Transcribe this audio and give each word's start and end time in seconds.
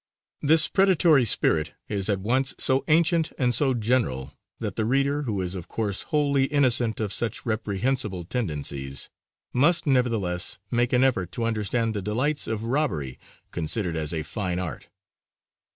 This 0.41 0.67
predatory 0.67 1.25
spirit 1.25 1.75
is 1.87 2.09
at 2.09 2.21
once 2.21 2.55
so 2.57 2.83
ancient 2.87 3.31
and 3.37 3.53
so 3.53 3.75
general, 3.75 4.33
that 4.57 4.75
the 4.75 4.83
reader, 4.83 5.21
who 5.29 5.39
is, 5.41 5.53
of 5.53 5.67
course, 5.67 6.01
wholly 6.09 6.45
innocent 6.45 6.99
of 6.99 7.13
such 7.13 7.45
reprehensible 7.45 8.23
tendencies, 8.23 9.11
must 9.53 9.85
nevertheless 9.85 10.57
make 10.71 10.91
an 10.91 11.03
effort 11.03 11.31
to 11.33 11.43
understand 11.43 11.93
the 11.93 12.01
delights 12.01 12.47
of 12.47 12.63
robbery 12.63 13.19
considered 13.51 13.95
as 13.95 14.11
a 14.11 14.23
fine 14.23 14.57
art. 14.57 14.87